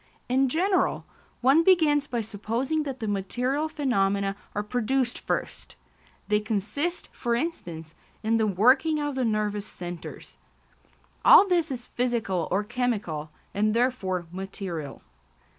[0.27, 1.05] In general,
[1.41, 5.75] one begins by supposing that the material phenomena are produced first;
[6.27, 7.93] they consist, for instance,
[8.23, 10.37] in the working of the nervous centres.
[11.23, 15.03] All this is physical or chemical, and therefore material.